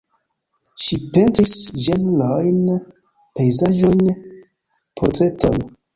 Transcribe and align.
Ŝi 0.83 0.97
pentris 1.17 1.51
ĝenrojn, 1.87 2.57
pejzaĝojn, 3.41 4.05
portretojn. 5.03 5.63